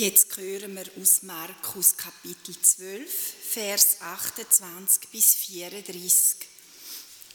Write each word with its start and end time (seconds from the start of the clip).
Jetzt 0.00 0.34
hören 0.38 0.76
wir 0.76 0.86
aus 0.98 1.24
Markus 1.24 1.94
Kapitel 1.94 2.58
12, 2.58 3.10
Vers 3.50 3.96
28 4.00 5.10
bis 5.10 5.34
34. 5.34 6.36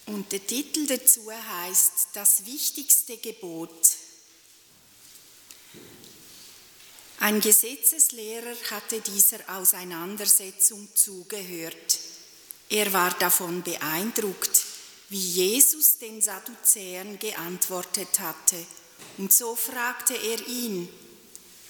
Und 0.08 0.32
der 0.32 0.48
Titel 0.48 0.88
dazu 0.88 1.32
heißt 1.32 2.08
Das 2.14 2.44
wichtigste 2.48 3.18
Gebot. 3.18 3.88
Ein 7.20 7.40
Gesetzeslehrer 7.40 8.56
hatte 8.72 9.00
dieser 9.00 9.48
Auseinandersetzung 9.48 10.88
zugehört. 10.96 12.00
Er 12.70 12.92
war 12.92 13.12
davon 13.20 13.62
beeindruckt, 13.62 14.66
wie 15.10 15.20
Jesus 15.20 16.00
den 16.00 16.20
Sadduzäern 16.20 17.20
geantwortet 17.20 18.20
hatte. 18.20 18.58
Und 19.20 19.32
so 19.32 19.56
fragte 19.56 20.16
er 20.16 20.48
ihn, 20.48 20.90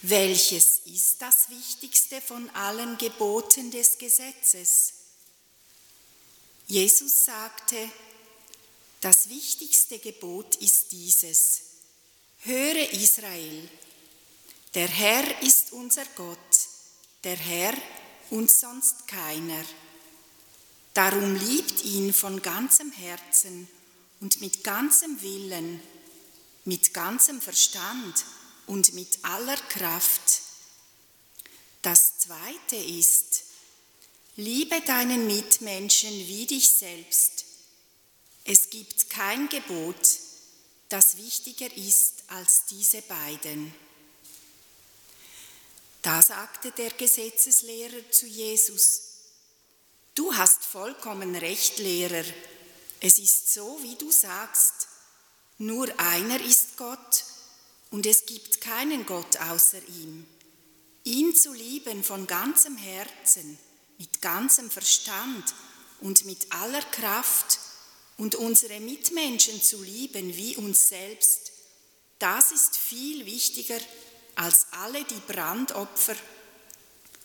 welches 0.10 0.82
ist 0.86 1.22
das 1.22 1.50
wichtigste 1.50 2.22
von 2.22 2.50
allen 2.52 2.98
Geboten 2.98 3.72
des 3.72 3.98
Gesetzes? 3.98 4.94
Jesus 6.68 7.26
sagte, 7.26 7.77
das 9.02 9.30
wichtigste 9.30 9.99
Gebot 9.99 10.55
ist 10.58 10.91
dieses. 10.91 11.62
Höre 12.40 12.91
Israel, 12.94 13.70
der 14.73 14.88
Herr 14.88 15.41
ist 15.41 15.73
unser 15.73 16.05
Gott, 16.16 16.38
der 17.24 17.38
Herr 17.38 17.74
und 18.32 18.49
sonst 18.52 19.08
keiner. 19.08 19.63
Darum 20.94 21.35
liebt 21.35 21.84
ihn 21.84 22.13
von 22.13 22.41
ganzem 22.41 22.91
Herzen 22.91 23.68
und 24.22 24.41
mit 24.41 24.63
ganzem 24.63 25.22
Willen, 25.22 25.82
mit 26.63 26.94
ganzem 26.94 27.41
Verstand 27.41 28.26
und 28.68 28.94
mit 28.94 29.20
aller 29.24 29.58
Kraft. 29.58 30.42
Das 31.82 32.18
Zweite 32.20 32.76
ist, 32.76 33.44
liebe 34.36 34.82
deinen 34.82 35.27
Mitmenschen 35.27 36.12
wie 36.12 36.46
dich 36.46 36.70
selbst. 36.70 37.46
Es 38.44 38.70
gibt 38.70 39.10
kein 39.10 39.49
Gebot, 39.49 40.20
das 40.90 41.18
wichtiger 41.18 41.72
ist 41.76 42.24
als 42.27 42.66
diese 42.66 43.02
beiden. 43.04 43.74
Da 46.02 46.22
sagte 46.22 46.72
der 46.72 46.91
Gesetzeslehrer 46.91 48.12
zu 48.12 48.27
Jesus, 48.27 49.02
Du 50.16 50.34
hast 50.34 50.63
vollkommen 50.63 51.35
recht, 51.35 51.77
Lehrer. 51.77 52.24
Es 53.02 53.20
ist 53.20 53.54
so, 53.54 53.79
wie 53.82 53.96
du 53.96 54.10
sagst. 54.12 54.88
Nur 55.57 55.88
einer 56.00 56.40
ist 56.40 56.77
Gott 56.77 57.26
und 57.96 58.05
es 58.05 58.26
gibt 58.26 58.60
keinen 58.60 59.05
Gott 59.05 59.38
außer 59.38 59.77
ihm. 60.01 60.27
Ihn 61.05 61.34
zu 61.34 61.54
lieben 61.54 62.04
von 62.04 62.27
ganzem 62.27 62.76
Herzen, 62.76 63.57
mit 63.98 64.22
ganzem 64.22 64.69
Verstand 64.69 65.46
und 66.01 66.25
mit 66.25 66.51
aller 66.51 66.81
Kraft 66.81 67.57
und 68.18 68.35
unsere 68.35 68.81
Mitmenschen 68.81 69.62
zu 69.62 69.81
lieben 69.81 70.35
wie 70.35 70.57
uns 70.57 70.90
selbst, 70.90 71.53
das 72.19 72.51
ist 72.51 72.75
viel 72.75 73.25
wichtiger 73.25 73.79
als 74.35 74.66
alle 74.72 75.06
die 75.06 75.22
Brandopfer 75.31 76.18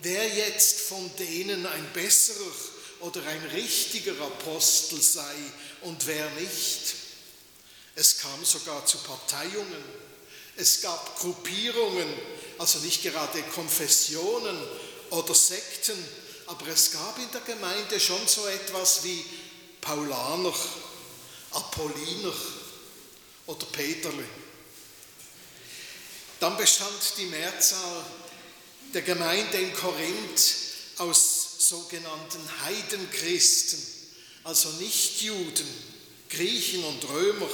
wer 0.03 0.29
jetzt 0.29 0.81
von 0.81 1.11
denen 1.19 1.67
ein 1.67 1.93
besserer 1.93 2.53
oder 3.01 3.25
ein 3.27 3.43
richtiger 3.55 4.13
Apostel 4.21 5.01
sei 5.01 5.35
und 5.83 6.07
wer 6.07 6.29
nicht. 6.31 6.95
Es 7.95 8.19
kam 8.19 8.45
sogar 8.45 8.85
zu 8.87 8.99
Parteiungen. 8.99 10.06
Es 10.57 10.81
gab 10.81 11.19
Gruppierungen, 11.19 12.09
also 12.59 12.79
nicht 12.79 13.03
gerade 13.03 13.43
Konfessionen 13.55 14.57
oder 15.11 15.35
Sekten, 15.35 15.97
aber 16.47 16.69
es 16.69 16.93
gab 16.93 17.19
in 17.19 17.31
der 17.31 17.43
Gemeinde 17.43 18.01
schon 18.01 18.27
so 18.27 18.47
etwas 18.47 19.05
wie 19.05 19.23
Paulaner, 19.81 20.55
Apolliner 21.53 22.35
oder 23.47 23.67
Peterle. 23.67 24.25
Dann 26.41 26.57
bestand 26.57 27.15
die 27.19 27.27
Mehrzahl 27.27 28.05
der 28.95 29.03
Gemeinde 29.03 29.59
in 29.59 29.75
Korinth 29.75 30.55
aus 30.99 31.69
sogenannten 31.69 32.41
Heidenchristen, 32.65 33.79
also 34.45 34.71
Nichtjuden, 34.73 35.67
Griechen 36.31 36.85
und 36.85 37.09
Römer, 37.09 37.49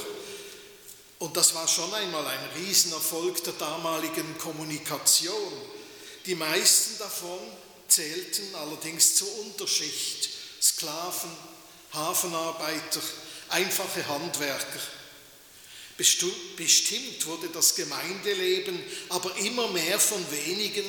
und 1.23 1.37
das 1.37 1.55
war 1.55 1.69
schon 1.69 1.93
einmal 1.93 2.27
ein 2.27 2.49
Riesenerfolg 2.57 3.41
der 3.45 3.53
damaligen 3.53 4.37
Kommunikation. 4.37 5.53
Die 6.25 6.35
meisten 6.35 6.97
davon 6.99 7.39
zählten 7.87 8.53
allerdings 8.55 9.15
zur 9.15 9.39
Unterschicht. 9.39 10.29
Sklaven, 10.61 11.31
Hafenarbeiter, 11.93 12.99
einfache 13.47 14.05
Handwerker. 14.05 14.81
Bestimmt 15.95 17.25
wurde 17.25 17.47
das 17.53 17.75
Gemeindeleben 17.75 18.83
aber 19.07 19.33
immer 19.37 19.69
mehr 19.69 20.01
von 20.01 20.29
wenigen, 20.29 20.83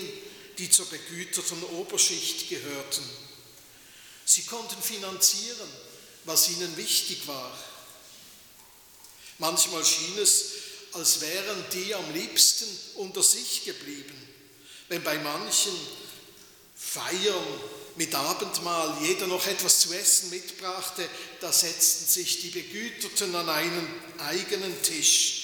die 0.58 0.68
zur 0.68 0.86
begüterten 0.86 1.62
Oberschicht 1.62 2.48
gehörten. 2.48 3.08
Sie 4.24 4.42
konnten 4.42 4.82
finanzieren, 4.82 5.68
was 6.24 6.50
ihnen 6.50 6.76
wichtig 6.76 7.24
war. 7.28 7.56
Manchmal 9.38 9.84
schien 9.84 10.18
es, 10.18 10.44
als 10.92 11.20
wären 11.20 11.64
die 11.72 11.94
am 11.94 12.12
liebsten 12.14 12.68
unter 12.96 13.22
sich 13.22 13.64
geblieben, 13.64 14.14
wenn 14.88 15.02
bei 15.02 15.18
manchen 15.18 15.74
Feiern 16.76 17.60
mit 17.96 18.14
Abendmahl 18.14 18.96
jeder 19.02 19.26
noch 19.26 19.46
etwas 19.46 19.80
zu 19.80 19.92
essen 19.92 20.30
mitbrachte, 20.30 21.08
da 21.40 21.52
setzten 21.52 22.06
sich 22.06 22.40
die 22.40 22.50
Begüterten 22.50 23.34
an 23.34 23.48
einen 23.48 23.88
eigenen 24.18 24.82
Tisch. 24.82 25.40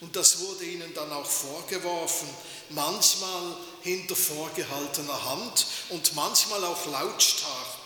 Und 0.00 0.16
das 0.16 0.40
wurde 0.40 0.64
ihnen 0.64 0.92
dann 0.94 1.12
auch 1.12 1.30
vorgeworfen, 1.30 2.28
manchmal 2.70 3.56
hinter 3.82 4.16
vorgehaltener 4.16 5.24
Hand 5.30 5.66
und 5.90 6.14
manchmal 6.14 6.64
auch 6.64 6.86
lautstark. 6.86 7.78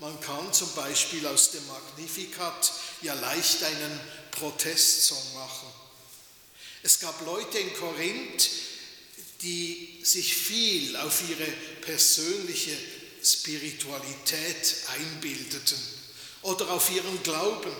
Man 0.00 0.20
kann 0.20 0.52
zum 0.52 0.70
Beispiel 0.72 1.26
aus 1.26 1.52
dem 1.52 1.64
Magnificat 1.68 2.72
ja 3.00 3.14
leicht 3.14 3.62
einen 3.62 4.00
Protestsong 4.38 5.34
machen. 5.34 5.68
Es 6.82 7.00
gab 7.00 7.24
Leute 7.24 7.58
in 7.58 7.74
Korinth, 7.74 8.50
die 9.42 10.00
sich 10.02 10.34
viel 10.34 10.96
auf 10.96 11.22
ihre 11.28 11.50
persönliche 11.80 12.76
Spiritualität 13.22 14.76
einbildeten 14.94 15.78
oder 16.42 16.70
auf 16.70 16.90
ihren 16.90 17.22
Glauben 17.22 17.74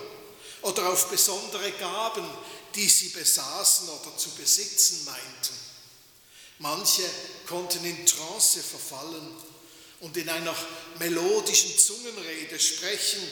oder 0.62 0.88
auf 0.88 1.08
besondere 1.08 1.70
Gaben, 1.72 2.28
die 2.74 2.88
sie 2.88 3.08
besaßen 3.10 3.88
oder 3.88 4.16
zu 4.16 4.30
besitzen 4.30 5.04
meinten. 5.04 5.54
Manche 6.58 7.04
konnten 7.46 7.84
in 7.84 8.06
Trance 8.06 8.62
verfallen 8.62 9.36
und 10.00 10.16
in 10.16 10.28
einer 10.28 10.54
melodischen 10.98 11.78
Zungenrede 11.78 12.58
sprechen 12.58 13.22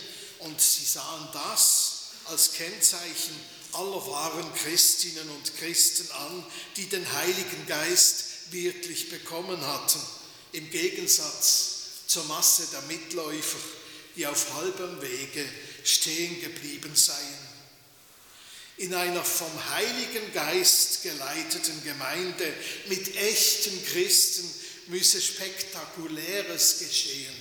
und 0.40 0.60
sie 0.60 0.84
sahen 0.84 1.28
das 1.32 1.94
als 2.26 2.52
Kennzeichen 2.52 3.34
aller 3.72 4.06
wahren 4.06 4.54
Christinnen 4.54 5.28
und 5.28 5.56
Christen 5.58 6.10
an, 6.12 6.46
die 6.76 6.86
den 6.86 7.12
Heiligen 7.12 7.66
Geist 7.66 8.52
wirklich 8.52 9.10
bekommen 9.10 9.60
hatten, 9.66 10.00
im 10.52 10.70
Gegensatz 10.70 11.74
zur 12.06 12.24
Masse 12.24 12.68
der 12.72 12.82
Mitläufer, 12.82 13.58
die 14.16 14.26
auf 14.26 14.54
halbem 14.54 15.02
Wege 15.02 15.44
stehen 15.82 16.40
geblieben 16.40 16.94
seien. 16.94 17.38
In 18.76 18.94
einer 18.94 19.24
vom 19.24 19.70
Heiligen 19.70 20.32
Geist 20.32 21.02
geleiteten 21.02 21.82
Gemeinde 21.84 22.52
mit 22.88 23.16
echten 23.16 23.84
Christen 23.86 24.52
müsse 24.88 25.20
Spektakuläres 25.20 26.78
geschehen. 26.80 27.34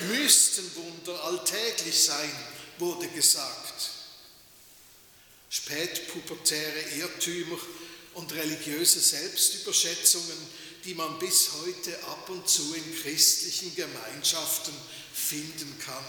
Müssten 0.00 0.70
Wunder 0.76 1.24
alltäglich 1.24 1.98
sein, 1.98 2.32
wurde 2.78 3.08
gesagt. 3.08 3.99
Spätpubertäre 5.50 6.80
Irrtümer 6.96 7.58
und 8.14 8.32
religiöse 8.32 9.00
Selbstüberschätzungen 9.00 10.38
die 10.84 10.94
man 10.94 11.18
bis 11.18 11.50
heute 11.62 11.96
ab 12.04 12.28
und 12.28 12.48
zu 12.48 12.74
in 12.74 13.02
christlichen 13.02 13.74
Gemeinschaften 13.74 14.74
finden 15.12 15.78
kann. 15.84 16.04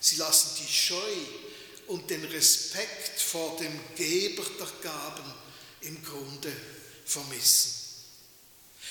Sie 0.00 0.16
lassen 0.16 0.50
die 0.62 0.72
Scheu 0.72 1.16
und 1.88 2.08
den 2.10 2.24
Respekt 2.26 3.20
vor 3.20 3.56
dem 3.58 3.80
Geber 3.96 4.44
der 4.58 4.90
Gaben 4.90 5.34
im 5.82 6.02
Grunde 6.04 6.52
vermissen. 7.04 7.72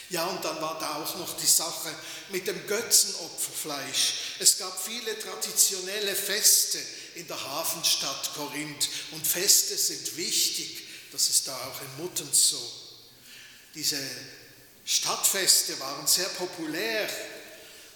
Ja, 0.09 0.25
und 0.27 0.43
dann 0.43 0.61
war 0.61 0.77
da 0.79 1.01
auch 1.01 1.17
noch 1.17 1.37
die 1.37 1.47
Sache 1.47 1.89
mit 2.29 2.45
dem 2.45 2.67
Götzenopferfleisch. 2.67 4.13
Es 4.39 4.57
gab 4.57 4.83
viele 4.83 5.17
traditionelle 5.17 6.15
Feste 6.15 6.79
in 7.15 7.27
der 7.27 7.41
Hafenstadt 7.41 8.31
Korinth 8.35 8.89
und 9.11 9.25
Feste 9.25 9.77
sind 9.77 10.17
wichtig, 10.17 10.83
das 11.11 11.29
ist 11.29 11.47
da 11.47 11.55
auch 11.55 11.81
in 11.81 12.03
Muttens 12.03 12.49
so. 12.49 12.71
Diese 13.73 13.99
Stadtfeste 14.85 15.79
waren 15.79 16.05
sehr 16.07 16.27
populär 16.29 17.09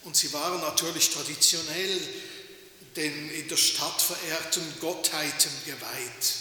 und 0.03 0.15
sie 0.15 0.31
waren 0.33 0.61
natürlich 0.61 1.09
traditionell 1.09 1.99
den 2.95 3.29
in 3.31 3.47
der 3.47 3.57
Stadt 3.57 4.01
verehrten 4.01 4.63
Gottheiten 4.79 5.51
geweiht. 5.65 6.33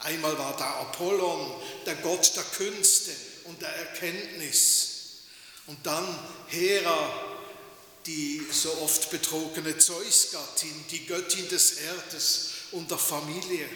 Einmal 0.00 0.38
war 0.38 0.56
da 0.56 0.80
Apollon, 0.80 1.60
der 1.84 1.96
Gott 1.96 2.34
der 2.36 2.44
Künste 2.44 3.10
und 3.44 3.60
der 3.60 3.68
Erkenntnis. 3.68 4.88
Und 5.66 5.84
dann 5.84 6.06
Hera, 6.46 7.27
die 8.08 8.44
so 8.50 8.72
oft 8.78 9.10
betrogene 9.10 9.78
Zeusgattin, 9.78 10.84
die 10.90 11.06
Göttin 11.06 11.48
des 11.48 11.74
Erdes 11.74 12.50
und 12.72 12.90
der 12.90 12.98
Familie. 12.98 13.68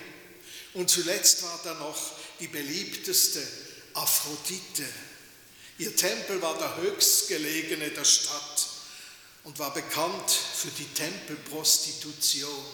Und 0.75 0.91
zuletzt 0.91 1.45
war 1.45 1.61
da 1.63 1.75
noch 1.75 1.99
die 2.41 2.49
beliebteste 2.49 3.47
Aphrodite, 3.95 4.85
Ihr 5.79 5.97
Tempel 5.97 6.41
war 6.41 6.57
der 6.59 6.77
höchstgelegene 6.77 7.91
der 7.91 8.05
Stadt 8.05 8.69
und 9.43 9.59
war 9.59 9.75
bekannt 9.75 10.31
für 10.31 10.71
die 10.79 10.87
Tempelprostitution. 10.95 12.65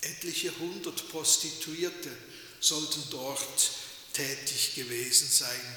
Etliche 0.00 0.52
hundert 0.58 1.08
Prostituierte 1.10 2.10
sollten 2.58 3.02
dort 3.10 3.70
tätig 4.12 4.74
gewesen 4.74 5.28
sein. 5.28 5.76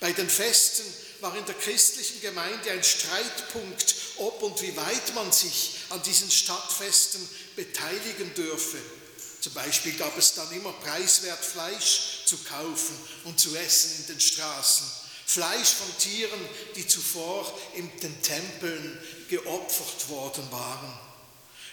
Bei 0.00 0.12
den 0.12 0.28
Festen 0.28 0.84
war 1.20 1.36
in 1.36 1.44
der 1.46 1.56
christlichen 1.56 2.20
Gemeinde 2.20 2.70
ein 2.70 2.84
Streitpunkt, 2.84 3.94
ob 4.18 4.42
und 4.42 4.60
wie 4.62 4.76
weit 4.76 5.14
man 5.14 5.32
sich 5.32 5.76
an 5.90 6.02
diesen 6.04 6.30
Stadtfesten 6.30 7.28
beteiligen 7.56 8.32
dürfe. 8.34 8.78
Zum 9.40 9.52
Beispiel 9.54 9.92
gab 9.94 10.16
es 10.16 10.34
dann 10.34 10.50
immer 10.52 10.72
preiswert 10.72 11.44
Fleisch 11.44 12.24
zu 12.26 12.36
kaufen 12.38 12.96
und 13.24 13.38
zu 13.38 13.54
essen 13.56 14.00
in 14.00 14.06
den 14.14 14.20
Straßen. 14.20 14.86
Fleisch 15.26 15.70
von 15.70 15.98
Tieren, 15.98 16.40
die 16.76 16.86
zuvor 16.86 17.58
in 17.74 17.90
den 18.00 18.22
Tempeln 18.22 18.98
geopfert 19.28 20.08
worden 20.08 20.46
waren. 20.50 20.98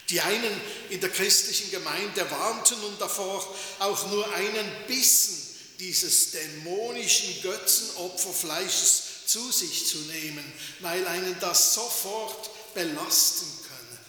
Die 0.09 0.21
einen 0.21 0.61
in 0.89 0.99
der 1.01 1.09
christlichen 1.09 1.71
Gemeinde 1.71 2.29
warnten 2.29 2.79
nun 2.81 2.97
davor, 2.99 3.55
auch 3.79 4.07
nur 4.11 4.31
einen 4.33 4.71
Bissen 4.87 5.44
dieses 5.79 6.31
dämonischen 6.31 7.41
Götzenopferfleisches 7.41 9.03
zu 9.25 9.51
sich 9.51 9.87
zu 9.87 9.97
nehmen, 9.97 10.53
weil 10.79 11.05
einen 11.07 11.35
das 11.39 11.73
sofort 11.73 12.49
belasten 12.73 13.47
könne. 13.67 13.99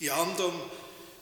Die 0.00 0.10
anderen 0.10 0.60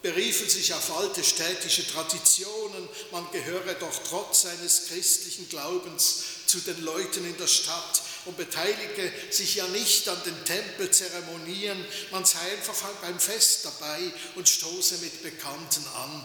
beriefen 0.01 0.47
sich 0.47 0.71
auf 0.73 0.95
alte 0.97 1.23
städtische 1.23 1.87
Traditionen, 1.87 2.87
man 3.11 3.25
gehöre 3.31 3.73
doch 3.73 4.03
trotz 4.07 4.43
seines 4.43 4.85
christlichen 4.87 5.49
Glaubens 5.49 6.17
zu 6.45 6.59
den 6.59 6.83
Leuten 6.83 7.25
in 7.25 7.37
der 7.37 7.47
Stadt 7.47 8.03
und 8.25 8.37
beteilige 8.37 9.11
sich 9.31 9.55
ja 9.55 9.67
nicht 9.69 10.07
an 10.07 10.21
den 10.23 10.45
Tempelzeremonien, 10.45 11.83
man 12.11 12.23
sei 12.23 12.39
einfach 12.55 12.75
beim 13.01 13.19
Fest 13.19 13.65
dabei 13.65 13.99
und 14.35 14.47
stoße 14.47 14.99
mit 14.99 15.23
Bekannten 15.23 15.83
an. 15.95 16.23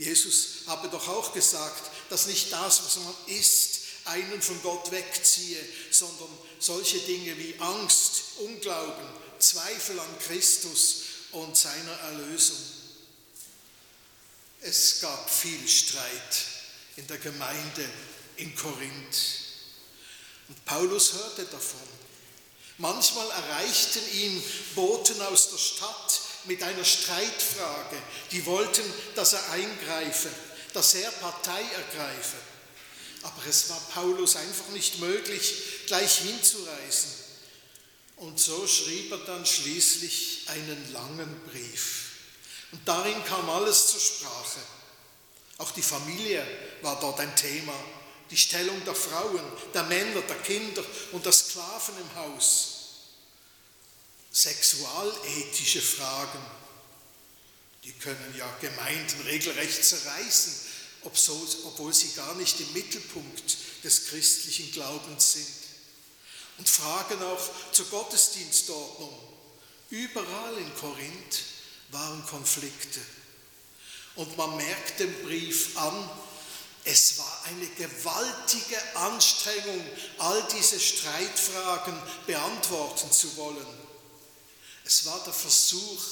Jesus 0.00 0.62
habe 0.66 0.88
doch 0.88 1.06
auch 1.08 1.34
gesagt, 1.34 1.90
dass 2.08 2.24
nicht 2.24 2.50
das, 2.50 2.82
was 2.82 2.96
man 2.96 3.14
isst, 3.26 3.80
einen 4.06 4.40
von 4.40 4.60
Gott 4.62 4.90
wegziehe, 4.90 5.62
sondern 5.90 6.30
solche 6.58 6.98
Dinge 7.00 7.36
wie 7.36 7.54
Angst, 7.58 8.22
Unglauben, 8.38 9.06
Zweifel 9.38 10.00
an 10.00 10.18
Christus 10.20 11.02
und 11.32 11.54
seiner 11.54 11.92
Erlösung. 11.92 12.56
Es 14.62 15.00
gab 15.02 15.30
viel 15.30 15.68
Streit 15.68 16.44
in 16.96 17.06
der 17.06 17.18
Gemeinde 17.18 17.86
in 18.36 18.56
Korinth. 18.56 19.18
Und 20.48 20.64
Paulus 20.64 21.12
hörte 21.12 21.44
davon. 21.44 21.80
Manchmal 22.78 23.30
erreichten 23.30 24.02
ihn 24.14 24.42
Boten 24.74 25.20
aus 25.20 25.50
der 25.50 25.58
Stadt 25.58 26.19
mit 26.44 26.62
einer 26.62 26.84
Streitfrage. 26.84 27.96
Die 28.32 28.44
wollten, 28.46 28.82
dass 29.14 29.32
er 29.32 29.50
eingreife, 29.50 30.28
dass 30.72 30.94
er 30.94 31.10
Partei 31.10 31.62
ergreife. 31.62 32.36
Aber 33.22 33.46
es 33.48 33.68
war 33.68 33.80
Paulus 33.92 34.36
einfach 34.36 34.68
nicht 34.68 34.98
möglich, 34.98 35.54
gleich 35.86 36.18
hinzureisen. 36.18 37.10
Und 38.16 38.38
so 38.38 38.66
schrieb 38.66 39.10
er 39.12 39.18
dann 39.18 39.44
schließlich 39.44 40.44
einen 40.48 40.92
langen 40.92 41.40
Brief. 41.50 42.10
Und 42.72 42.86
darin 42.86 43.24
kam 43.24 43.48
alles 43.50 43.88
zur 43.88 44.00
Sprache. 44.00 44.60
Auch 45.58 45.70
die 45.72 45.82
Familie 45.82 46.46
war 46.82 46.98
dort 47.00 47.20
ein 47.20 47.34
Thema. 47.36 47.74
Die 48.30 48.36
Stellung 48.36 48.82
der 48.84 48.94
Frauen, 48.94 49.42
der 49.74 49.82
Männer, 49.84 50.20
der 50.22 50.36
Kinder 50.36 50.84
und 51.12 51.24
der 51.24 51.32
Sklaven 51.32 51.94
im 51.98 52.14
Haus. 52.16 52.79
Sexualethische 54.32 55.82
Fragen, 55.82 56.38
die 57.84 57.92
können 57.92 58.34
ja 58.36 58.48
Gemeinden 58.60 59.20
regelrecht 59.22 59.84
zerreißen, 59.84 60.54
obwohl 61.02 61.92
sie 61.92 62.12
gar 62.14 62.34
nicht 62.36 62.60
im 62.60 62.72
Mittelpunkt 62.72 63.56
des 63.82 64.06
christlichen 64.06 64.70
Glaubens 64.72 65.32
sind 65.32 65.46
und 66.58 66.68
Fragen 66.68 67.22
auch 67.22 67.72
zur 67.72 67.86
Gottesdienstordnung. 67.86 69.18
Überall 69.88 70.58
in 70.58 70.76
Korinth 70.76 71.42
waren 71.90 72.24
Konflikte. 72.26 73.00
Und 74.14 74.36
man 74.36 74.56
merkt 74.56 75.00
dem 75.00 75.12
Brief 75.24 75.76
an, 75.76 76.08
Es 76.84 77.18
war 77.18 77.42
eine 77.46 77.66
gewaltige 77.66 78.96
Anstrengung, 78.96 79.84
all 80.18 80.46
diese 80.54 80.80
Streitfragen 80.80 81.94
beantworten 82.26 83.10
zu 83.10 83.36
wollen. 83.36 83.89
Es 84.90 85.06
war 85.06 85.22
der 85.22 85.32
Versuch, 85.32 86.02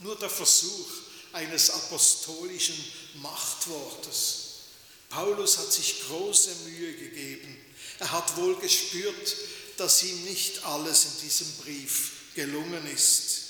nur 0.00 0.16
der 0.16 0.28
Versuch 0.28 0.88
eines 1.32 1.70
apostolischen 1.70 2.74
Machtwortes. 3.22 4.46
Paulus 5.08 5.58
hat 5.58 5.72
sich 5.72 6.08
große 6.08 6.52
Mühe 6.66 6.92
gegeben. 6.94 7.56
Er 8.00 8.10
hat 8.10 8.36
wohl 8.36 8.56
gespürt, 8.56 9.36
dass 9.76 10.02
ihm 10.02 10.24
nicht 10.24 10.64
alles 10.64 11.04
in 11.04 11.20
diesem 11.20 11.52
Brief 11.58 12.10
gelungen 12.34 12.84
ist. 12.92 13.42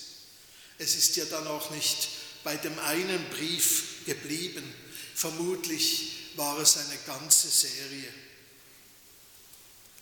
Es 0.76 0.94
ist 0.94 1.16
ja 1.16 1.24
dann 1.24 1.46
auch 1.46 1.70
nicht 1.70 2.08
bei 2.44 2.54
dem 2.58 2.78
einen 2.80 3.30
Brief 3.30 4.04
geblieben. 4.04 4.74
Vermutlich 5.14 6.34
war 6.36 6.58
es 6.58 6.76
eine 6.76 6.98
ganze 7.06 7.48
Serie. 7.48 8.12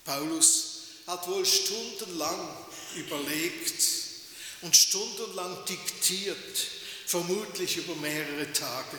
Paulus 0.05 0.81
hat 1.07 1.29
wohl 1.29 1.47
stundenlang 1.47 2.57
überlegt 2.97 4.08
und 4.63 4.77
stundenlang 4.77 5.65
diktiert, 5.67 6.59
vermutlich 7.07 7.77
über 7.77 7.95
mehrere 7.97 8.53
Tage. 8.53 8.99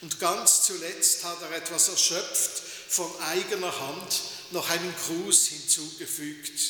Und 0.00 0.20
ganz 0.20 0.62
zuletzt 0.62 1.24
hat 1.24 1.42
er 1.42 1.56
etwas 1.56 1.88
erschöpft 1.88 2.62
von 2.88 3.10
eigener 3.22 3.78
Hand 3.80 4.20
noch 4.52 4.68
einen 4.70 4.94
Gruß 5.06 5.48
hinzugefügt. 5.48 6.60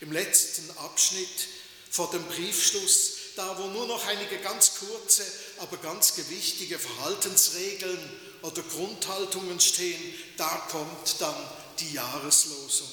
Im 0.00 0.12
letzten 0.12 0.70
Abschnitt 0.78 1.48
vor 1.90 2.10
dem 2.10 2.22
Briefschluss, 2.24 3.12
da 3.36 3.58
wo 3.58 3.66
nur 3.68 3.86
noch 3.86 4.06
einige 4.06 4.38
ganz 4.38 4.72
kurze, 4.78 5.24
aber 5.58 5.78
ganz 5.78 6.14
gewichtige 6.14 6.78
Verhaltensregeln 6.78 7.98
oder 8.42 8.62
Grundhaltungen 8.62 9.58
stehen, 9.60 10.14
da 10.36 10.68
kommt 10.70 11.16
dann 11.18 11.36
die 11.80 11.94
Jahreslosung. 11.94 12.90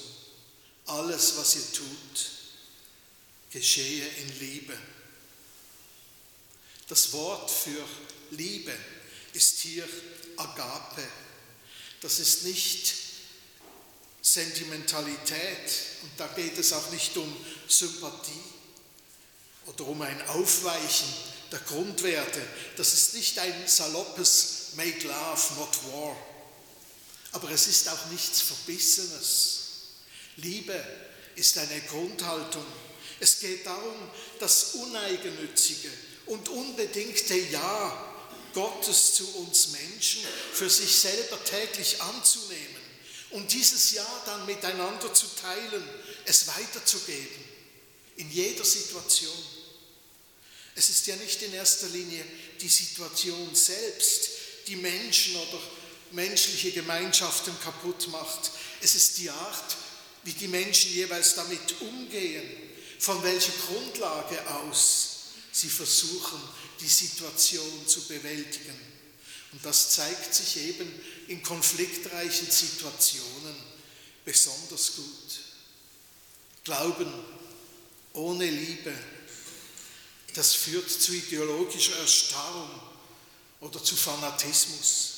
Alles, 0.86 1.38
was 1.38 1.56
ihr 1.56 1.72
tut, 1.74 2.33
geschehe 3.54 4.08
in 4.08 4.40
Liebe. 4.40 4.78
Das 6.88 7.14
Wort 7.14 7.50
für 7.50 7.86
Liebe 8.32 8.74
ist 9.34 9.60
hier 9.60 9.88
Agape. 10.38 11.08
Das 12.02 12.20
ist 12.20 12.44
nicht 12.44 12.94
Sentimentalität 14.22 15.72
und 16.02 16.12
da 16.18 16.28
geht 16.28 16.58
es 16.58 16.74
auch 16.74 16.90
nicht 16.92 17.16
um 17.16 17.34
Sympathie 17.68 18.44
oder 19.68 19.86
um 19.86 20.02
ein 20.02 20.28
Aufweichen 20.28 21.08
der 21.52 21.60
Grundwerte. 21.60 22.42
Das 22.76 22.94
ist 22.94 23.14
nicht 23.14 23.38
ein 23.38 23.68
saloppes 23.68 24.70
Make 24.76 25.08
Love, 25.08 25.54
not 25.58 25.94
War. 25.94 26.18
Aber 27.34 27.52
es 27.52 27.68
ist 27.68 27.88
auch 27.90 28.06
nichts 28.08 28.42
Verbissenes. 28.42 29.60
Liebe 30.38 30.84
ist 31.36 31.58
eine 31.58 31.82
Grundhaltung. 31.82 32.66
Es 33.20 33.40
geht 33.40 33.66
darum, 33.66 33.96
das 34.40 34.76
uneigennützige 34.76 35.90
und 36.26 36.50
unbedingte 36.50 37.36
Ja 37.36 38.14
Gottes 38.54 39.16
zu 39.16 39.28
uns 39.38 39.70
Menschen 39.70 40.22
für 40.54 40.70
sich 40.70 40.96
selber 40.96 41.44
täglich 41.44 42.02
anzunehmen 42.02 42.84
und 43.32 43.52
dieses 43.52 43.94
Ja 43.94 44.24
dann 44.26 44.46
miteinander 44.46 45.14
zu 45.14 45.26
teilen, 45.42 45.84
es 46.26 46.48
weiterzugeben, 46.48 47.44
in 48.18 48.32
jeder 48.32 48.64
Situation. 48.64 49.34
Es 50.76 50.90
ist 50.90 51.08
ja 51.08 51.16
nicht 51.16 51.42
in 51.42 51.54
erster 51.54 51.88
Linie 51.88 52.24
die 52.62 52.70
Situation 52.70 53.54
selbst, 53.54 54.30
die 54.68 54.76
Menschen 54.76 55.36
oder 55.36 55.60
menschliche 56.12 56.72
Gemeinschaften 56.72 57.54
kaputt 57.64 58.08
macht. 58.10 58.52
Es 58.82 58.96
ist 58.96 59.18
die 59.18 59.30
Art, 59.30 59.78
wie 60.24 60.34
die 60.34 60.48
Menschen 60.48 60.92
jeweils 60.94 61.36
damit 61.36 61.82
umgehen, 61.82 62.73
von 63.04 63.22
welcher 63.24 63.52
Grundlage 63.68 64.40
aus 64.50 65.10
sie 65.52 65.70
versuchen, 65.70 66.40
die 66.80 66.88
Situation 66.88 67.88
zu 67.88 68.08
bewältigen. 68.08 68.80
Und 69.52 69.64
das 69.66 69.92
zeigt 69.92 70.34
sich 70.34 70.58
eben 70.58 70.90
in 71.28 71.44
konfliktreichen 71.44 72.50
Situationen 72.50 73.56
besonders 74.26 74.96
gut. 74.96 75.40
Glauben 76.64 77.12
ohne 78.14 78.50
Liebe 78.50 78.94
das 80.34 80.54
führt 80.56 80.90
zu 80.90 81.14
ideologischer 81.14 81.96
Erstarrung 81.98 82.70
oder 83.60 83.84
zu 83.84 83.96
Fanatismus. 83.96 85.12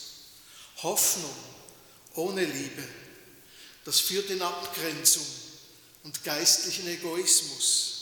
Hoffnung 0.83 1.35
ohne 2.15 2.43
Liebe, 2.43 2.83
das 3.85 4.01
führt 4.01 4.29
in 4.29 4.41
Abgrenzung 4.41 5.25
und 6.05 6.23
geistlichen 6.23 6.87
Egoismus. 6.87 7.93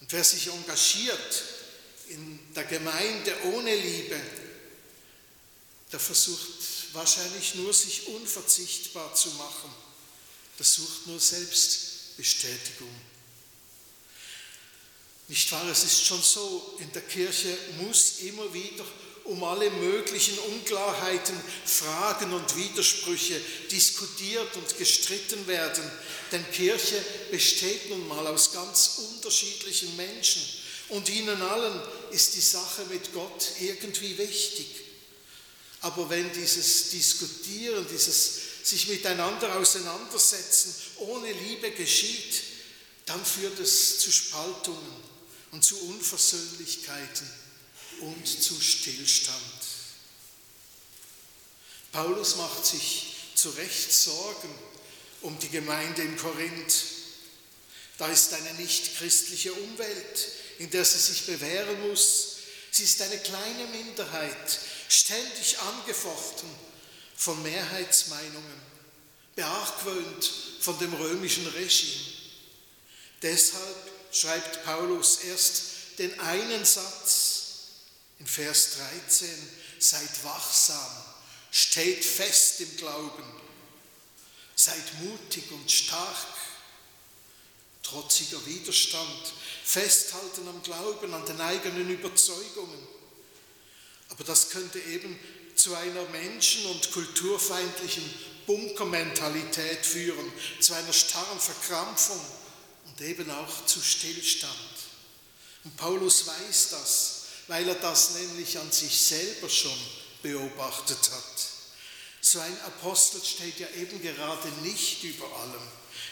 Und 0.00 0.10
wer 0.12 0.24
sich 0.24 0.46
engagiert 0.46 1.42
in 2.08 2.38
der 2.54 2.64
Gemeinde 2.64 3.36
ohne 3.52 3.74
Liebe, 3.74 4.18
der 5.90 6.00
versucht 6.00 6.94
wahrscheinlich 6.94 7.56
nur, 7.56 7.72
sich 7.74 8.06
unverzichtbar 8.06 9.14
zu 9.14 9.30
machen. 9.30 9.74
Der 10.58 10.64
sucht 10.64 11.06
nur 11.08 11.18
Selbstbestätigung. 11.18 12.94
Nicht 15.28 15.50
wahr? 15.50 15.66
Es 15.68 15.82
ist 15.82 16.04
schon 16.04 16.22
so, 16.22 16.76
in 16.78 16.92
der 16.92 17.02
Kirche 17.02 17.56
muss 17.80 18.20
immer 18.20 18.52
wieder 18.54 18.84
um 19.24 19.42
alle 19.44 19.70
möglichen 19.70 20.38
Unklarheiten, 20.38 21.38
Fragen 21.64 22.32
und 22.32 22.56
Widersprüche 22.56 23.40
diskutiert 23.70 24.56
und 24.56 24.78
gestritten 24.78 25.46
werden. 25.46 25.84
Denn 26.32 26.44
Kirche 26.50 27.02
besteht 27.30 27.88
nun 27.90 28.06
mal 28.08 28.26
aus 28.26 28.52
ganz 28.52 29.00
unterschiedlichen 29.12 29.94
Menschen 29.96 30.42
und 30.88 31.08
ihnen 31.08 31.40
allen 31.40 31.80
ist 32.10 32.34
die 32.34 32.40
Sache 32.40 32.84
mit 32.90 33.12
Gott 33.12 33.52
irgendwie 33.60 34.18
wichtig. 34.18 34.66
Aber 35.80 36.08
wenn 36.10 36.32
dieses 36.32 36.90
Diskutieren, 36.90 37.86
dieses 37.90 38.40
sich 38.62 38.88
miteinander 38.88 39.56
auseinandersetzen 39.56 40.74
ohne 40.98 41.32
Liebe 41.32 41.72
geschieht, 41.72 42.42
dann 43.06 43.24
führt 43.24 43.58
es 43.58 43.98
zu 43.98 44.12
Spaltungen 44.12 45.02
und 45.50 45.64
zu 45.64 45.76
Unversöhnlichkeiten 45.88 47.28
und 48.02 48.26
zu 48.26 48.60
Stillstand. 48.60 49.40
Paulus 51.92 52.36
macht 52.36 52.66
sich 52.66 53.14
zu 53.34 53.50
Recht 53.50 53.92
Sorgen 53.92 54.54
um 55.20 55.38
die 55.38 55.48
Gemeinde 55.48 56.02
in 56.02 56.16
Korinth. 56.16 56.74
Da 57.98 58.08
ist 58.08 58.32
eine 58.32 58.54
nichtchristliche 58.54 59.52
Umwelt, 59.52 60.28
in 60.58 60.70
der 60.70 60.84
sie 60.84 60.98
sich 60.98 61.26
bewähren 61.26 61.88
muss. 61.88 62.36
Sie 62.72 62.84
ist 62.84 63.00
eine 63.02 63.18
kleine 63.18 63.66
Minderheit, 63.66 64.58
ständig 64.88 65.58
angefochten 65.60 66.48
von 67.14 67.40
Mehrheitsmeinungen, 67.42 68.62
beargwöhnt 69.36 70.32
von 70.60 70.78
dem 70.78 70.94
römischen 70.94 71.46
Regime. 71.48 72.02
Deshalb 73.20 73.90
schreibt 74.10 74.64
Paulus 74.64 75.18
erst 75.24 75.62
den 75.98 76.18
einen 76.18 76.64
Satz 76.64 77.31
in 78.22 78.26
Vers 78.28 78.76
13, 79.08 79.28
seid 79.80 80.24
wachsam, 80.24 80.90
steht 81.50 82.04
fest 82.04 82.60
im 82.60 82.76
Glauben, 82.76 83.24
seid 84.54 85.00
mutig 85.00 85.50
und 85.50 85.68
stark, 85.68 86.28
trotziger 87.82 88.44
Widerstand, 88.46 89.32
festhalten 89.64 90.46
am 90.46 90.62
Glauben, 90.62 91.12
an 91.12 91.26
den 91.26 91.40
eigenen 91.40 91.90
Überzeugungen. 91.90 92.86
Aber 94.10 94.22
das 94.22 94.50
könnte 94.50 94.78
eben 94.78 95.18
zu 95.56 95.74
einer 95.74 96.04
menschen- 96.10 96.66
und 96.66 96.92
kulturfeindlichen 96.92 98.08
Bunkermentalität 98.46 99.84
führen, 99.84 100.32
zu 100.60 100.74
einer 100.74 100.92
starren 100.92 101.40
Verkrampfung 101.40 102.20
und 102.86 103.00
eben 103.00 103.28
auch 103.32 103.66
zu 103.66 103.80
Stillstand. 103.80 104.52
Und 105.64 105.76
Paulus 105.76 106.28
weiß 106.28 106.68
das, 106.70 107.21
weil 107.48 107.68
er 107.68 107.74
das 107.76 108.14
nämlich 108.14 108.58
an 108.58 108.70
sich 108.70 108.98
selber 109.00 109.48
schon 109.48 109.78
beobachtet 110.22 111.10
hat. 111.10 111.52
So 112.20 112.38
ein 112.38 112.60
Apostel 112.62 113.20
steht 113.24 113.58
ja 113.58 113.68
eben 113.76 114.00
gerade 114.00 114.48
nicht 114.62 115.02
über 115.02 115.26
allem. 115.40 115.62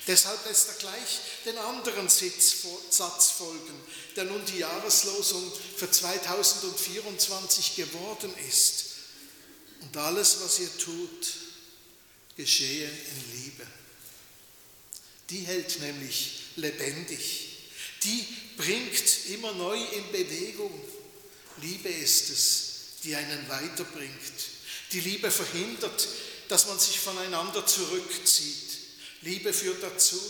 Deshalb 0.07 0.45
lässt 0.47 0.69
er 0.69 0.75
gleich 0.75 1.21
den 1.45 1.57
anderen 1.59 2.09
Satz 2.09 3.31
folgen, 3.31 3.81
der 4.17 4.25
nun 4.25 4.45
die 4.47 4.59
Jahreslosung 4.59 5.53
für 5.77 5.91
2024 5.91 7.77
geworden 7.77 8.35
ist. 8.49 8.87
Und 9.83 9.97
alles, 9.97 10.39
was 10.43 10.59
ihr 10.59 10.79
tut, 10.79 11.27
geschehe 12.37 12.89
in 12.89 13.45
Liebe. 13.45 13.67
Die 15.31 15.41
hält 15.43 15.79
nämlich 15.81 16.41
lebendig. 16.57 17.47
Die 18.03 18.27
bringt 18.57 19.27
immer 19.29 19.53
neu 19.53 19.77
in 19.77 20.11
Bewegung. 20.11 20.73
Liebe 21.63 21.89
ist 21.89 22.31
es, 22.31 22.65
die 23.05 23.15
einen 23.15 23.49
weiterbringt. 23.49 24.33
Die 24.93 25.01
Liebe 25.01 25.31
verhindert, 25.31 26.09
dass 26.49 26.67
man 26.67 26.79
sich 26.79 26.99
voneinander 26.99 27.67
zurückzieht. 27.67 28.79
Liebe 29.23 29.53
führt 29.53 29.83
dazu, 29.83 30.21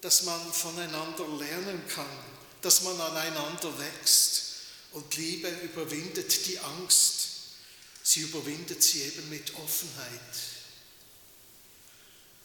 dass 0.00 0.22
man 0.22 0.52
voneinander 0.52 1.26
lernen 1.38 1.82
kann, 1.88 2.24
dass 2.62 2.82
man 2.82 3.00
aneinander 3.00 3.78
wächst. 3.78 4.42
Und 4.92 5.16
Liebe 5.16 5.48
überwindet 5.48 6.46
die 6.46 6.58
Angst. 6.58 7.28
Sie 8.02 8.20
überwindet 8.20 8.82
sie 8.82 9.02
eben 9.02 9.28
mit 9.30 9.54
Offenheit. 9.54 10.20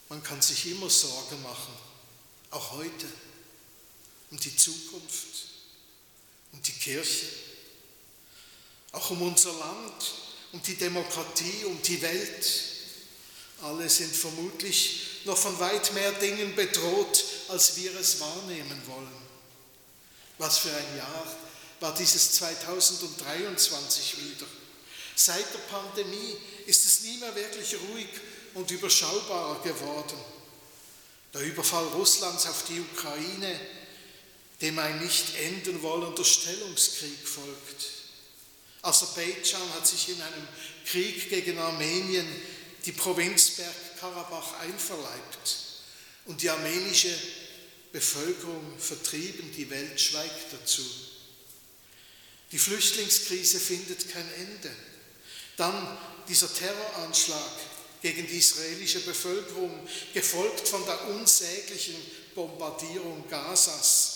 Man 0.09 0.23
kann 0.23 0.41
sich 0.41 0.65
immer 0.67 0.89
Sorgen 0.89 1.41
machen, 1.43 1.73
auch 2.49 2.71
heute, 2.71 3.05
um 4.31 4.39
die 4.39 4.55
Zukunft, 4.55 5.27
um 6.51 6.61
die 6.63 6.71
Kirche, 6.71 7.27
auch 8.91 9.09
um 9.11 9.21
unser 9.21 9.53
Land, 9.53 10.13
um 10.51 10.61
die 10.63 10.75
Demokratie, 10.75 11.65
um 11.65 11.81
die 11.81 12.01
Welt. 12.01 12.47
Alle 13.61 13.89
sind 13.89 14.15
vermutlich 14.15 15.01
noch 15.25 15.37
von 15.37 15.59
weit 15.59 15.93
mehr 15.93 16.11
Dingen 16.13 16.55
bedroht, 16.55 17.23
als 17.49 17.75
wir 17.75 17.95
es 17.99 18.19
wahrnehmen 18.19 18.81
wollen. 18.87 19.29
Was 20.37 20.59
für 20.59 20.73
ein 20.73 20.97
Jahr 20.97 21.37
war 21.81 21.93
dieses 21.93 22.31
2023 22.33 24.17
wieder. 24.17 24.47
Seit 25.15 25.53
der 25.53 25.59
Pandemie 25.69 26.37
ist 26.65 26.85
es 26.85 27.01
nie 27.01 27.17
mehr 27.17 27.35
wirklich 27.35 27.75
ruhig 27.89 28.07
und 28.53 28.71
überschaubarer 28.71 29.61
geworden. 29.61 30.17
Der 31.33 31.41
Überfall 31.41 31.85
Russlands 31.87 32.47
auf 32.47 32.63
die 32.69 32.79
Ukraine, 32.79 33.59
dem 34.61 34.79
ein 34.79 34.99
nicht 34.99 35.35
enden 35.35 35.81
wollender 35.81 36.23
Stellungskrieg 36.23 37.27
folgt. 37.27 37.98
Aserbaidschan 38.81 39.73
hat 39.73 39.85
sich 39.85 40.09
in 40.09 40.21
einem 40.21 40.47
Krieg 40.85 41.29
gegen 41.29 41.57
Armenien 41.57 42.27
die 42.85 42.91
Provinz 42.91 43.51
Bergkarabach 43.51 44.59
einverleibt 44.61 45.57
und 46.25 46.41
die 46.41 46.49
armenische 46.49 47.13
Bevölkerung 47.91 48.77
vertrieben, 48.79 49.51
die 49.55 49.69
Welt 49.69 49.99
schweigt 49.99 50.53
dazu. 50.53 50.83
Die 52.51 52.59
Flüchtlingskrise 52.59 53.59
findet 53.59 54.11
kein 54.11 54.33
Ende. 54.33 54.71
Dann 55.57 55.97
dieser 56.27 56.51
Terroranschlag 56.53 57.51
gegen 58.01 58.27
die 58.27 58.37
israelische 58.37 59.01
Bevölkerung, 59.01 59.87
gefolgt 60.13 60.67
von 60.67 60.85
der 60.85 61.09
unsäglichen 61.09 61.95
Bombardierung 62.33 63.27
Gazas. 63.29 64.15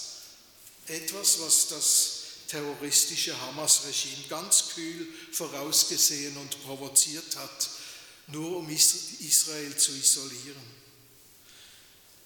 Etwas, 0.88 1.40
was 1.42 1.68
das 1.68 2.23
terroristische 2.54 3.40
Hamas-Regime 3.42 4.28
ganz 4.30 4.70
kühl 4.76 5.08
vorausgesehen 5.32 6.38
und 6.38 6.64
provoziert 6.64 7.36
hat, 7.36 7.70
nur 8.28 8.58
um 8.58 8.70
Israel 8.70 9.76
zu 9.76 9.92
isolieren. 9.92 10.84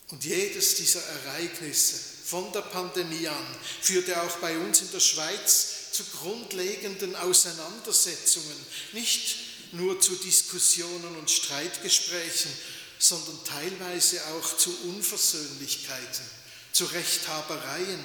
Und 0.09 0.25
jedes 0.25 0.75
dieser 0.75 1.01
Ereignisse 1.01 1.95
von 2.25 2.51
der 2.51 2.61
Pandemie 2.61 3.27
an 3.27 3.45
führte 3.81 4.21
auch 4.21 4.37
bei 4.37 4.57
uns 4.57 4.81
in 4.81 4.91
der 4.91 4.99
Schweiz 4.99 5.91
zu 5.93 6.03
grundlegenden 6.03 7.15
Auseinandersetzungen, 7.15 8.57
nicht 8.91 9.37
nur 9.71 9.99
zu 10.01 10.13
Diskussionen 10.15 11.15
und 11.15 11.31
Streitgesprächen, 11.31 12.51
sondern 12.99 13.39
teilweise 13.45 14.25
auch 14.27 14.57
zu 14.57 14.75
Unversöhnlichkeiten, 14.89 16.25
zu 16.73 16.85
Rechthabereien 16.85 18.03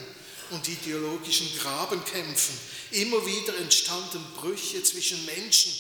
und 0.51 0.69
ideologischen 0.69 1.49
Grabenkämpfen. 1.59 2.59
Immer 2.93 3.25
wieder 3.25 3.57
entstanden 3.59 4.25
Brüche 4.37 4.83
zwischen 4.83 5.25
Menschen, 5.25 5.73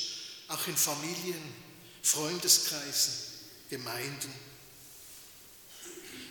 auch 0.49 0.67
in 0.67 0.77
Familien, 0.77 1.43
Freundeskreisen, 2.03 3.13
Gemeinden. 3.71 4.33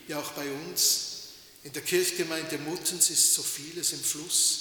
Ja, 0.07 0.19
auch 0.19 0.31
bei 0.31 0.49
uns 0.51 1.11
in 1.63 1.73
der 1.73 1.83
Kirchgemeinde 1.83 2.57
Muttens 2.57 3.09
ist 3.09 3.33
so 3.33 3.43
vieles 3.43 3.93
im 3.93 4.03
Fluss. 4.03 4.59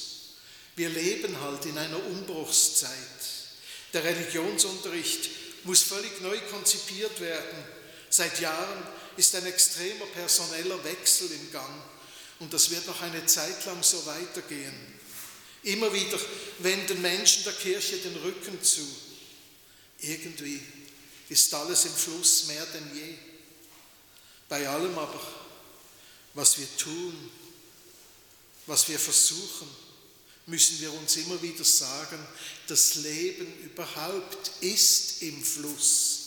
Wir 0.76 0.88
leben 0.90 1.40
halt 1.40 1.64
in 1.66 1.76
einer 1.76 2.04
Umbruchszeit. 2.06 2.90
Der 3.92 4.04
Religionsunterricht 4.04 5.30
muss 5.64 5.82
völlig 5.82 6.20
neu 6.20 6.38
konzipiert 6.50 7.20
werden. 7.20 7.64
Seit 8.08 8.40
Jahren 8.40 8.82
ist 9.16 9.34
ein 9.34 9.46
extremer 9.46 10.06
personeller 10.06 10.82
Wechsel 10.84 11.30
im 11.32 11.52
Gang 11.52 11.82
und 12.40 12.52
das 12.52 12.70
wird 12.70 12.86
noch 12.86 13.00
eine 13.02 13.24
Zeit 13.26 13.64
lang 13.66 13.82
so 13.82 14.04
weitergehen. 14.06 14.74
Immer 15.62 15.92
wieder 15.92 16.18
wenden 16.58 17.00
Menschen 17.02 17.44
der 17.44 17.52
Kirche 17.52 17.98
den 17.98 18.16
Rücken 18.16 18.62
zu. 18.62 18.86
Irgendwie 20.00 20.60
ist 21.28 21.52
alles 21.54 21.84
im 21.84 21.94
Fluss 21.94 22.46
mehr 22.46 22.66
denn 22.66 22.90
je. 22.94 23.14
Bei 24.48 24.66
allem 24.68 24.98
aber, 24.98 25.20
was 26.34 26.58
wir 26.58 26.66
tun, 26.76 27.30
was 28.66 28.88
wir 28.88 28.98
versuchen, 28.98 29.68
müssen 30.46 30.80
wir 30.80 30.92
uns 30.92 31.16
immer 31.16 31.40
wieder 31.42 31.64
sagen, 31.64 32.18
das 32.66 32.96
Leben 32.96 33.46
überhaupt 33.62 34.50
ist 34.60 35.22
im 35.22 35.44
Fluss. 35.44 36.20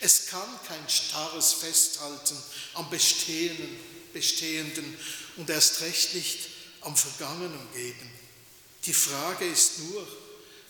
Es 0.00 0.26
kann 0.26 0.48
kein 0.66 0.88
starres 0.88 1.52
Festhalten 1.52 2.36
am 2.74 2.90
Bestehenden, 2.90 3.76
Bestehenden 4.12 4.96
und 5.40 5.48
erst 5.48 5.80
recht 5.80 6.14
nicht 6.14 6.38
am 6.82 6.94
Vergangenen 6.94 7.66
geben. 7.74 8.10
Die 8.84 8.92
Frage 8.92 9.46
ist 9.46 9.78
nur, 9.78 10.06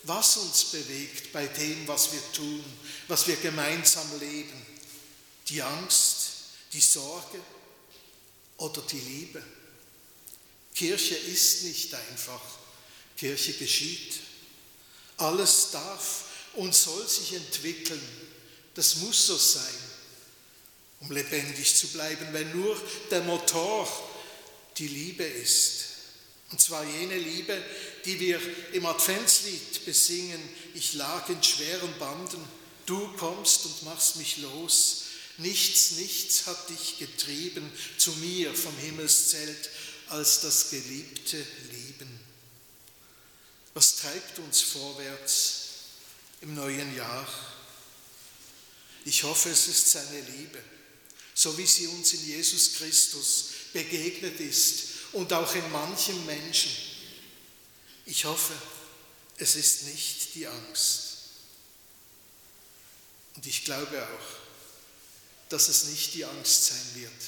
was 0.04 0.37
uns 0.37 0.64
bewegt 0.66 1.33
bei 1.33 1.46
dem, 1.46 1.87
was 1.88 2.12
wir 2.12 2.33
tun, 2.33 2.64
was 3.09 3.26
wir 3.26 3.37
gemeinsam 3.37 4.09
leben. 4.20 4.66
Die 5.48 5.61
Angst, 5.61 6.28
die 6.72 6.80
Sorge 6.80 7.40
oder 8.59 8.80
die 8.83 9.00
Liebe. 9.00 9.42
Kirche 10.72 11.16
ist 11.16 11.64
nicht 11.64 11.92
einfach 11.92 12.40
Kirche 13.16 13.54
geschieht. 13.54 14.20
Alles 15.16 15.70
darf 15.72 16.24
und 16.54 16.74
soll 16.74 17.09
sich 17.09 17.35
entwickeln. 17.35 18.00
Das 18.74 18.96
muss 18.96 19.26
so 19.26 19.37
sein, 19.37 19.64
um 21.00 21.11
lebendig 21.11 21.74
zu 21.74 21.88
bleiben, 21.88 22.28
wenn 22.33 22.56
nur 22.56 22.80
der 23.11 23.22
Motor 23.22 24.10
die 24.81 24.88
Liebe 24.88 25.25
ist. 25.25 25.85
Und 26.51 26.61
zwar 26.61 26.85
jene 26.85 27.16
Liebe, 27.16 27.62
die 28.05 28.19
wir 28.19 28.40
im 28.73 28.87
Adventslied 28.87 29.85
besingen. 29.85 30.40
Ich 30.75 30.95
lag 30.95 31.29
in 31.29 31.43
schweren 31.43 31.97
Banden, 31.99 32.43
du 32.87 33.07
kommst 33.16 33.66
und 33.66 33.83
machst 33.85 34.16
mich 34.16 34.38
los. 34.38 35.03
Nichts, 35.37 35.93
nichts 35.93 36.47
hat 36.47 36.69
dich 36.71 36.99
getrieben 36.99 37.71
zu 37.99 38.11
mir 38.12 38.53
vom 38.55 38.77
Himmelszelt 38.79 39.71
als 40.09 40.40
das 40.40 40.71
geliebte 40.71 41.37
Lieben. 41.71 42.21
Was 43.75 43.97
treibt 43.97 44.38
uns 44.40 44.61
vorwärts 44.61 45.69
im 46.40 46.55
neuen 46.55 46.97
Jahr? 46.97 47.29
Ich 49.05 49.23
hoffe, 49.23 49.51
es 49.51 49.69
ist 49.69 49.90
seine 49.90 50.21
Liebe, 50.21 50.59
so 51.40 51.57
wie 51.57 51.64
sie 51.64 51.87
uns 51.87 52.12
in 52.12 52.26
Jesus 52.26 52.74
Christus 52.74 53.44
begegnet 53.72 54.38
ist 54.40 54.88
und 55.12 55.33
auch 55.33 55.55
in 55.55 55.72
manchen 55.72 56.26
Menschen. 56.26 56.70
Ich 58.05 58.26
hoffe, 58.26 58.53
es 59.38 59.57
ist 59.57 59.85
nicht 59.85 60.35
die 60.35 60.46
Angst. 60.46 61.14
Und 63.37 63.46
ich 63.46 63.64
glaube 63.64 64.07
auch, 64.07 65.48
dass 65.48 65.68
es 65.68 65.85
nicht 65.85 66.12
die 66.12 66.26
Angst 66.26 66.66
sein 66.66 67.03
wird, 67.03 67.22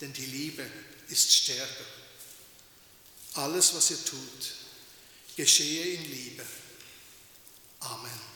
denn 0.00 0.12
die 0.12 0.26
Liebe 0.26 0.68
ist 1.08 1.32
stärker. 1.32 1.86
Alles, 3.34 3.72
was 3.72 3.92
ihr 3.92 4.04
tut, 4.04 4.54
geschehe 5.36 5.94
in 5.94 6.10
Liebe. 6.10 6.44
Amen. 7.78 8.31